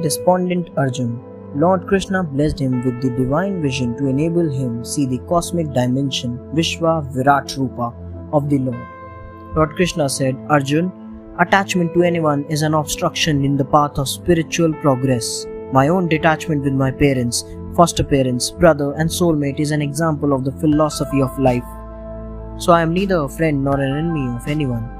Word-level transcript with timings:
despondent 0.00 0.70
Arjun, 0.76 1.20
Lord 1.54 1.86
Krishna 1.86 2.22
blessed 2.22 2.60
him 2.60 2.84
with 2.84 3.00
the 3.02 3.10
divine 3.10 3.62
vision 3.62 3.96
to 3.96 4.08
enable 4.08 4.50
him 4.50 4.84
see 4.84 5.06
the 5.06 5.18
cosmic 5.18 5.72
dimension 5.72 6.38
Vishwa 6.54 7.10
Virat 7.12 7.56
Rupa 7.56 7.94
of 8.32 8.50
the 8.50 8.58
Lord. 8.58 8.86
Lord 9.56 9.76
Krishna 9.76 10.08
said, 10.08 10.36
Arjun, 10.50 10.92
attachment 11.38 11.94
to 11.94 12.02
anyone 12.02 12.44
is 12.50 12.62
an 12.62 12.74
obstruction 12.74 13.44
in 13.44 13.56
the 13.56 13.64
path 13.64 13.98
of 13.98 14.08
spiritual 14.08 14.74
progress. 14.74 15.46
My 15.72 15.88
own 15.88 16.08
detachment 16.08 16.64
with 16.64 16.74
my 16.74 16.90
parents, 16.90 17.44
foster 17.74 18.04
parents, 18.04 18.50
brother, 18.50 18.92
and 18.92 19.08
soulmate 19.08 19.60
is 19.60 19.70
an 19.70 19.82
example 19.82 20.32
of 20.32 20.44
the 20.44 20.52
philosophy 20.52 21.22
of 21.22 21.38
life. 21.38 21.64
So 22.58 22.72
I 22.72 22.82
am 22.82 22.94
neither 22.94 23.24
a 23.24 23.28
friend 23.28 23.64
nor 23.64 23.80
an 23.80 23.96
enemy 23.96 24.36
of 24.36 24.46
anyone. 24.48 24.95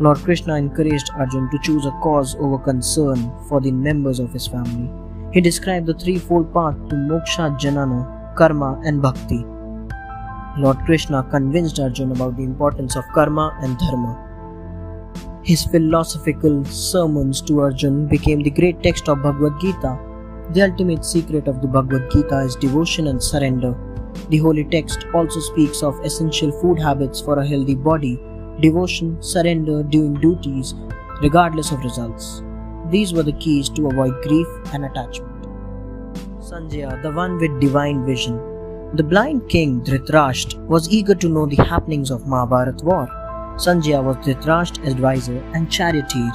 Lord 0.00 0.18
Krishna 0.18 0.56
encouraged 0.56 1.10
Arjun 1.14 1.48
to 1.50 1.58
choose 1.62 1.86
a 1.86 1.92
cause 2.02 2.34
over 2.40 2.58
concern 2.58 3.30
for 3.48 3.60
the 3.60 3.70
members 3.70 4.18
of 4.18 4.32
his 4.32 4.44
family. 4.44 4.90
He 5.32 5.40
described 5.40 5.86
the 5.86 5.94
threefold 5.94 6.52
path 6.52 6.74
to 6.88 6.96
moksha 6.96 7.56
janana, 7.60 8.34
karma, 8.36 8.80
and 8.84 9.00
bhakti. 9.00 9.44
Lord 10.58 10.78
Krishna 10.84 11.22
convinced 11.30 11.78
Arjun 11.78 12.10
about 12.10 12.36
the 12.36 12.42
importance 12.42 12.96
of 12.96 13.04
karma 13.14 13.56
and 13.62 13.78
dharma. 13.78 14.20
His 15.44 15.64
philosophical 15.64 16.64
sermons 16.64 17.40
to 17.42 17.60
Arjun 17.60 18.08
became 18.08 18.42
the 18.42 18.50
great 18.50 18.82
text 18.82 19.08
of 19.08 19.22
Bhagavad 19.22 19.60
Gita. 19.60 19.96
The 20.50 20.62
ultimate 20.62 21.04
secret 21.04 21.46
of 21.46 21.62
the 21.62 21.68
Bhagavad 21.68 22.10
Gita 22.10 22.38
is 22.38 22.56
devotion 22.56 23.06
and 23.06 23.22
surrender. 23.22 23.76
The 24.30 24.38
holy 24.38 24.64
text 24.64 25.06
also 25.14 25.38
speaks 25.38 25.84
of 25.84 26.04
essential 26.04 26.50
food 26.50 26.80
habits 26.80 27.20
for 27.20 27.38
a 27.38 27.46
healthy 27.46 27.76
body 27.76 28.20
devotion, 28.60 29.22
surrender, 29.22 29.82
doing 29.82 30.14
duties, 30.14 30.74
regardless 31.22 31.70
of 31.72 31.82
results. 31.84 32.42
These 32.90 33.12
were 33.12 33.22
the 33.22 33.32
keys 33.32 33.68
to 33.70 33.88
avoid 33.88 34.22
grief 34.22 34.46
and 34.72 34.84
attachment. 34.84 35.30
Sanjaya, 36.40 37.02
the 37.02 37.10
one 37.10 37.38
with 37.38 37.60
divine 37.60 38.04
vision. 38.04 38.36
The 38.94 39.02
blind 39.02 39.48
king 39.48 39.80
Dhritarashtra 39.82 40.66
was 40.66 40.88
eager 40.88 41.14
to 41.14 41.28
know 41.28 41.46
the 41.46 41.62
happenings 41.64 42.10
of 42.10 42.26
Mahabharat 42.26 42.82
war. 42.84 43.08
Sanjaya 43.56 44.04
was 44.04 44.16
Dhritarashtra's 44.16 44.92
advisor 44.92 45.38
and 45.54 45.70
charioteer. 45.70 46.30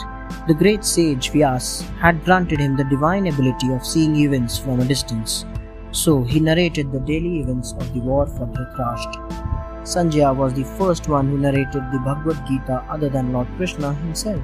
The 0.48 0.54
great 0.54 0.84
sage 0.84 1.32
Vyas 1.32 1.84
had 2.00 2.26
granted 2.26 2.60
him 2.60 2.76
the 2.76 2.84
divine 2.84 3.28
ability 3.28 3.72
of 3.72 3.86
seeing 3.86 4.16
events 4.16 4.58
from 4.58 4.80
a 4.80 4.86
distance. 4.86 5.46
So 5.92 6.24
he 6.24 6.40
narrated 6.40 6.92
the 6.92 7.00
daily 7.00 7.40
events 7.40 7.74
of 7.74 7.94
the 7.94 8.00
war 8.00 8.28
for 8.28 8.46
Dhritarashtra. 8.48 9.49
Sanjaya 9.90 10.36
was 10.36 10.54
the 10.54 10.66
first 10.78 11.10
one 11.10 11.30
who 11.30 11.38
narrated 11.40 11.84
the 11.92 12.00
Bhagavad 12.06 12.46
Gita 12.48 12.86
other 12.88 13.10
than 13.10 13.34
Lord 13.34 13.48
Krishna 13.58 13.94
himself. 13.96 14.42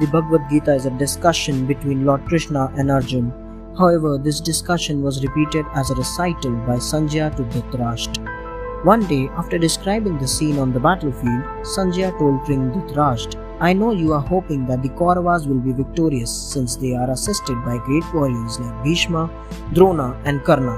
The 0.00 0.06
Bhagavad 0.12 0.50
Gita 0.50 0.74
is 0.74 0.84
a 0.84 0.90
discussion 0.90 1.66
between 1.66 2.04
Lord 2.04 2.26
Krishna 2.26 2.70
and 2.76 2.90
Arjun. 2.90 3.32
However, 3.78 4.18
this 4.18 4.38
discussion 4.38 5.02
was 5.02 5.24
repeated 5.24 5.64
as 5.74 5.90
a 5.90 5.94
recital 5.94 6.52
by 6.66 6.76
Sanjaya 6.76 7.34
to 7.36 7.42
Dhritarashtra. 7.44 8.84
One 8.84 9.06
day, 9.06 9.28
after 9.28 9.56
describing 9.56 10.18
the 10.18 10.28
scene 10.28 10.58
on 10.58 10.74
the 10.74 10.80
battlefield, 10.80 11.42
Sanjaya 11.74 12.18
told 12.18 12.46
King 12.46 12.70
Dhritarashtra, 12.70 13.40
I 13.60 13.72
know 13.72 13.92
you 13.92 14.12
are 14.12 14.20
hoping 14.20 14.66
that 14.66 14.82
the 14.82 14.90
Kauravas 14.90 15.46
will 15.46 15.60
be 15.60 15.72
victorious 15.72 16.30
since 16.30 16.76
they 16.76 16.94
are 16.94 17.10
assisted 17.10 17.64
by 17.64 17.78
great 17.78 18.04
warriors 18.12 18.60
like 18.60 18.84
Bhishma, 18.84 19.30
Drona, 19.72 20.20
and 20.24 20.44
Karna. 20.44 20.76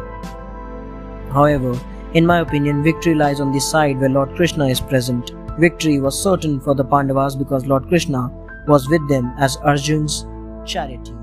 However, 1.32 1.76
in 2.14 2.26
my 2.26 2.40
opinion, 2.40 2.82
victory 2.82 3.14
lies 3.14 3.40
on 3.40 3.52
the 3.52 3.60
side 3.60 3.98
where 3.98 4.10
Lord 4.10 4.34
Krishna 4.36 4.66
is 4.66 4.80
present. 4.80 5.32
Victory 5.58 5.98
was 5.98 6.22
certain 6.22 6.60
for 6.60 6.74
the 6.74 6.84
Pandavas 6.84 7.34
because 7.36 7.66
Lord 7.66 7.88
Krishna 7.88 8.30
was 8.66 8.88
with 8.88 9.06
them 9.08 9.32
as 9.38 9.56
Arjun's 9.58 10.26
charioteer. 10.64 11.16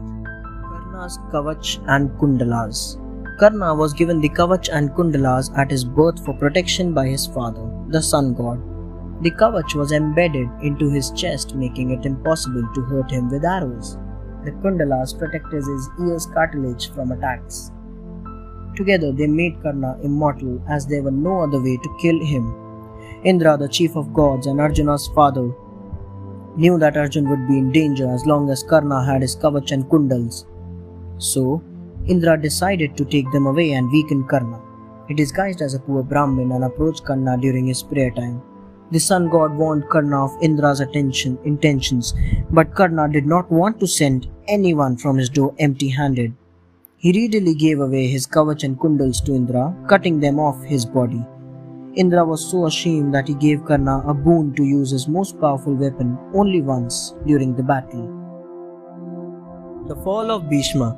Karna's 1.00 1.20
Kavach 1.32 1.80
and 1.88 2.10
Kundalas. 2.20 2.98
Karna 3.40 3.74
was 3.74 3.94
given 3.94 4.20
the 4.20 4.30
Kavach 4.30 4.70
and 4.72 4.90
Kundalas 4.92 5.56
at 5.58 5.72
his 5.72 5.86
birth 5.86 6.26
for 6.26 6.34
protection 6.34 6.94
by 6.94 7.08
his 7.08 7.26
father, 7.28 7.70
the 7.90 8.02
sun 8.02 8.34
god. 8.34 8.60
The 9.24 9.32
Kavach 9.32 9.76
was 9.76 9.92
embedded 9.92 10.50
into 10.62 10.90
his 10.90 11.12
chest, 11.12 11.56
making 11.56 11.92
it 11.92 12.06
impossible 12.06 12.68
to 12.74 12.82
hurt 12.82 13.12
him 13.12 13.30
with 13.30 13.46
arrows. 13.46 13.98
The 14.44 14.52
Kundalas 14.52 15.18
protected 15.18 15.64
his 15.64 15.90
ears 16.02 16.26
cartilage 16.26 16.92
from 16.92 17.12
attacks. 17.12 17.72
Together 18.80 19.12
they 19.12 19.28
made 19.28 19.62
Karna 19.62 19.98
immortal 20.02 20.62
as 20.70 20.86
there 20.88 21.04
were 21.04 21.12
no 21.12 21.42
other 21.42 21.62
way 21.62 21.76
to 21.76 21.98
kill 22.02 22.20
him. 22.26 22.46
Indra, 23.26 23.58
the 23.58 23.68
chief 23.68 23.98
of 23.98 24.14
gods 24.14 24.48
and 24.48 24.62
Arjuna's 24.62 25.08
father, 25.08 25.52
knew 26.56 26.78
that 26.80 26.96
Arjun 26.96 27.30
would 27.30 27.46
be 27.50 27.58
in 27.58 27.74
danger 27.74 28.10
as 28.10 28.26
long 28.26 28.50
as 28.50 28.64
Karna 28.64 29.04
had 29.04 29.22
his 29.22 29.36
kavach 29.36 29.74
and 29.74 29.84
kundals. 29.90 30.46
So, 31.18 31.62
Indra 32.08 32.42
decided 32.42 32.96
to 32.96 33.04
take 33.04 33.30
them 33.34 33.48
away 33.48 33.74
and 33.74 33.92
weaken 33.92 34.24
Karna. 34.24 34.62
He 35.10 35.14
disguised 35.14 35.62
as 35.62 35.74
a 35.74 35.80
poor 35.80 36.02
Brahmin 36.02 36.54
and 36.54 36.64
approached 36.64 37.04
Karna 37.04 37.38
during 37.38 37.68
his 37.68 37.84
prayer 37.84 38.12
time. 38.12 38.42
The 38.92 39.00
sun 39.00 39.28
god 39.28 39.58
warned 39.58 39.90
Karna 39.90 40.24
of 40.24 40.42
Indra's 40.42 40.80
attention, 40.80 41.38
intentions, 41.44 42.14
but 42.50 42.76
Karna 42.76 43.10
did 43.10 43.26
not 43.26 43.52
want 43.52 43.82
to 43.82 43.88
send 43.88 44.28
anyone 44.48 44.96
from 44.96 45.18
his 45.18 45.28
door 45.28 45.54
empty 45.60 45.90
handed. 45.90 46.34
He 47.02 47.14
readily 47.14 47.56
gave 47.56 47.80
away 47.80 48.08
his 48.08 48.28
kavach 48.28 48.64
and 48.66 48.78
kundals 48.78 49.24
to 49.24 49.34
Indra, 49.34 49.74
cutting 49.88 50.20
them 50.20 50.38
off 50.38 50.62
his 50.64 50.86
body. 50.86 51.26
Indra 51.96 52.26
was 52.26 52.52
so 52.52 52.66
ashamed 52.66 53.14
that 53.14 53.30
he 53.30 53.36
gave 53.36 53.64
Karna 53.64 54.04
a 54.06 54.14
boon 54.14 54.54
to 54.56 54.66
use 54.66 54.92
his 54.92 55.08
most 55.08 55.40
powerful 55.40 55.74
weapon 55.74 56.18
only 56.34 56.62
once 56.62 57.14
during 57.26 57.56
the 57.56 57.64
battle. 57.64 58.04
The 59.88 59.96
fall 60.04 60.30
of 60.30 60.50
Bhishma 60.50 60.90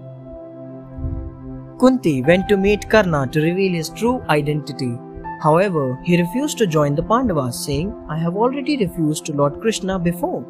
Kunti 1.80 2.24
went 2.24 2.50
to 2.50 2.58
meet 2.58 2.90
Karna 2.90 3.28
to 3.28 3.40
reveal 3.40 3.74
his 3.74 3.90
true 3.90 4.24
identity. 4.28 4.98
However, 5.40 6.00
he 6.04 6.20
refused 6.20 6.58
to 6.58 6.66
join 6.66 6.96
the 6.96 7.04
Pandavas, 7.04 7.64
saying, 7.64 7.94
I 8.10 8.18
have 8.18 8.36
already 8.36 8.76
refused 8.78 9.28
to 9.28 9.34
Lord 9.34 9.62
Krishna 9.62 10.00
before. 10.00 10.44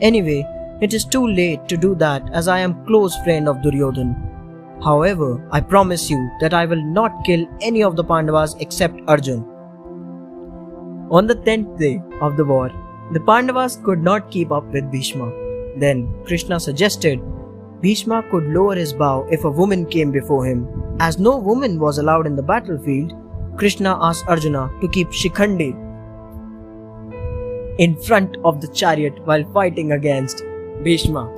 Anyway, 0.00 0.46
it 0.80 0.94
is 0.94 1.04
too 1.04 1.26
late 1.26 1.68
to 1.68 1.76
do 1.76 1.94
that 1.96 2.22
as 2.32 2.48
I 2.48 2.60
am 2.60 2.86
close 2.86 3.14
friend 3.18 3.50
of 3.50 3.56
Duryodhan. 3.58 4.27
However, 4.82 5.44
I 5.50 5.60
promise 5.60 6.08
you 6.08 6.30
that 6.40 6.54
I 6.54 6.64
will 6.64 6.82
not 6.82 7.24
kill 7.24 7.46
any 7.60 7.82
of 7.82 7.96
the 7.96 8.04
Pandavas 8.04 8.54
except 8.60 9.00
Arjun. 9.08 9.44
On 11.10 11.26
the 11.26 11.34
tenth 11.34 11.78
day 11.78 12.02
of 12.20 12.36
the 12.36 12.44
war, 12.44 12.70
the 13.12 13.20
Pandavas 13.20 13.80
could 13.84 14.02
not 14.02 14.30
keep 14.30 14.52
up 14.52 14.64
with 14.72 14.90
Bhishma. 14.92 15.32
Then 15.76 16.12
Krishna 16.24 16.60
suggested 16.60 17.20
Bhishma 17.80 18.24
could 18.30 18.44
lower 18.44 18.74
his 18.74 18.92
bow 18.92 19.26
if 19.30 19.44
a 19.44 19.50
woman 19.50 19.86
came 19.86 20.10
before 20.10 20.44
him. 20.44 20.68
As 21.00 21.18
no 21.18 21.36
woman 21.38 21.78
was 21.78 21.98
allowed 21.98 22.26
in 22.26 22.36
the 22.36 22.42
battlefield, 22.42 23.14
Krishna 23.56 23.96
asked 24.00 24.26
Arjuna 24.28 24.70
to 24.80 24.88
keep 24.88 25.08
Shikhandi 25.08 25.70
in 27.78 27.96
front 28.02 28.36
of 28.44 28.60
the 28.60 28.68
chariot 28.68 29.24
while 29.24 29.44
fighting 29.52 29.92
against 29.92 30.42
Bhishma. 30.82 31.37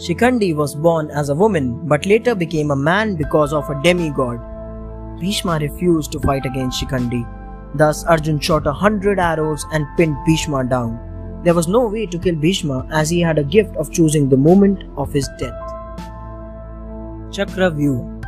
Shikhandi 0.00 0.56
was 0.56 0.74
born 0.74 1.10
as 1.10 1.28
a 1.28 1.34
woman 1.34 1.86
but 1.86 2.06
later 2.06 2.34
became 2.34 2.70
a 2.70 2.76
man 2.76 3.16
because 3.16 3.52
of 3.52 3.68
a 3.68 3.78
demigod. 3.82 4.40
Bhishma 5.20 5.58
refused 5.60 6.10
to 6.12 6.20
fight 6.20 6.46
against 6.46 6.80
Shikhandi. 6.82 7.26
Thus, 7.74 8.02
Arjun 8.04 8.40
shot 8.40 8.66
a 8.66 8.72
hundred 8.72 9.18
arrows 9.18 9.66
and 9.74 9.86
pinned 9.98 10.16
Bhishma 10.24 10.64
down. 10.64 11.42
There 11.44 11.52
was 11.52 11.68
no 11.68 11.86
way 11.86 12.06
to 12.06 12.18
kill 12.18 12.34
Bhishma 12.34 12.88
as 12.90 13.10
he 13.10 13.20
had 13.20 13.38
a 13.38 13.44
gift 13.44 13.76
of 13.76 13.92
choosing 13.92 14.30
the 14.30 14.38
moment 14.38 14.84
of 14.96 15.12
his 15.12 15.28
death. 15.38 15.60
Chakravyuha 17.36 18.24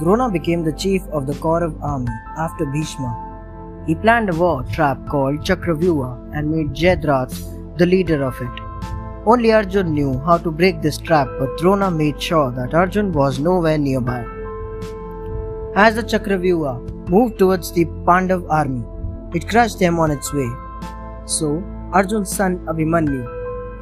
Drona 0.00 0.30
became 0.30 0.64
the 0.64 0.72
chief 0.72 1.02
of 1.12 1.26
the 1.26 1.32
Kaurav 1.46 1.82
army 1.82 2.12
after 2.36 2.66
Bhishma. 2.66 3.10
He 3.86 3.94
planned 3.94 4.28
a 4.28 4.36
war 4.36 4.62
trap 4.64 4.98
called 5.08 5.40
Chakravyuha 5.40 6.36
and 6.36 6.50
made 6.50 6.74
Jayadrath 6.74 7.78
the 7.78 7.86
leader 7.86 8.22
of 8.22 8.38
it. 8.42 8.63
Only 9.26 9.52
Arjun 9.52 9.94
knew 9.94 10.18
how 10.18 10.36
to 10.36 10.50
break 10.50 10.82
this 10.82 10.98
trap, 10.98 11.28
but 11.38 11.56
Drona 11.56 11.90
made 11.90 12.20
sure 12.20 12.50
that 12.50 12.74
Arjun 12.74 13.10
was 13.10 13.38
nowhere 13.38 13.78
nearby. 13.78 14.22
As 15.74 15.94
the 15.94 16.02
Chakravyuha 16.02 17.08
moved 17.08 17.38
towards 17.38 17.72
the 17.72 17.86
Pandav 18.08 18.44
army, 18.50 18.84
it 19.34 19.48
crushed 19.48 19.78
them 19.78 19.98
on 19.98 20.10
its 20.10 20.30
way. 20.32 20.50
So, 21.24 21.64
Arjun's 21.92 22.36
son 22.36 22.58
Abhimanyu 22.66 23.22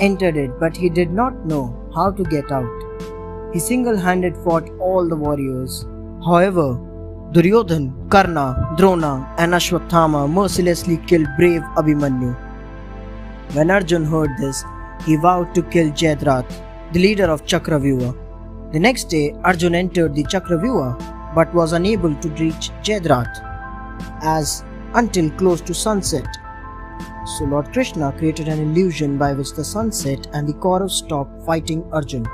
entered 0.00 0.36
it, 0.36 0.60
but 0.60 0.76
he 0.76 0.88
did 0.88 1.10
not 1.10 1.44
know 1.44 1.64
how 1.92 2.12
to 2.12 2.22
get 2.22 2.52
out. 2.52 3.52
He 3.52 3.58
single 3.58 3.96
handed 3.96 4.36
fought 4.44 4.70
all 4.78 5.08
the 5.08 5.16
warriors. 5.16 5.84
However, 6.24 6.78
Duryodhan, 7.32 8.08
Karna, 8.10 8.74
Drona, 8.76 9.34
and 9.38 9.54
Ashwatthama 9.54 10.30
mercilessly 10.30 10.98
killed 11.08 11.26
brave 11.36 11.62
Abhimanyu. 11.76 12.36
When 13.54 13.72
Arjun 13.72 14.04
heard 14.04 14.30
this, 14.38 14.64
he 15.04 15.16
vowed 15.16 15.54
to 15.54 15.62
kill 15.62 15.90
Jayadrath, 15.90 16.50
the 16.92 17.00
leader 17.00 17.30
of 17.30 17.44
Chakravyuha. 17.44 18.72
The 18.72 18.80
next 18.80 19.04
day, 19.04 19.34
Arjun 19.44 19.74
entered 19.74 20.14
the 20.14 20.24
Chakravyuha 20.24 21.34
but 21.34 21.52
was 21.54 21.72
unable 21.72 22.14
to 22.16 22.28
reach 22.30 22.70
Jayadrath 22.82 23.52
as 24.22 24.64
until 24.94 25.30
close 25.32 25.60
to 25.62 25.74
sunset. 25.74 26.26
So 27.38 27.44
Lord 27.44 27.72
Krishna 27.72 28.12
created 28.18 28.48
an 28.48 28.60
illusion 28.60 29.16
by 29.16 29.32
which 29.32 29.52
the 29.52 29.64
sun 29.64 29.92
set 29.92 30.26
and 30.32 30.48
the 30.48 30.54
Kauravas 30.54 30.90
stopped 30.90 31.44
fighting 31.46 31.84
Arjun. 31.92 32.26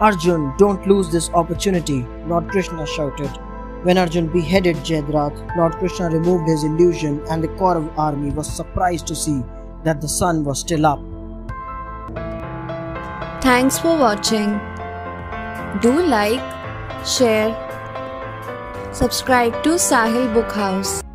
Arjun, 0.00 0.54
don't 0.58 0.86
lose 0.86 1.10
this 1.10 1.30
opportunity, 1.30 2.06
Lord 2.26 2.48
Krishna 2.48 2.86
shouted. 2.86 3.30
When 3.82 3.98
Arjun 3.98 4.28
beheaded 4.28 4.76
Jayadrath, 4.76 5.56
Lord 5.56 5.74
Krishna 5.74 6.10
removed 6.10 6.48
his 6.48 6.64
illusion 6.64 7.22
and 7.30 7.42
the 7.42 7.48
Kaurav 7.48 7.96
army 7.98 8.30
was 8.30 8.50
surprised 8.50 9.06
to 9.08 9.14
see 9.14 9.42
that 9.84 10.00
the 10.00 10.08
sun 10.08 10.44
was 10.44 10.60
still 10.60 10.86
up. 10.86 11.15
Thanks 13.46 13.78
for 13.78 13.96
watching. 13.96 14.58
Do 15.80 15.92
like, 16.02 16.42
share, 17.06 17.54
subscribe 18.92 19.62
to 19.62 19.78
Sahil 19.78 20.34
Book 20.34 20.50
House. 20.50 21.05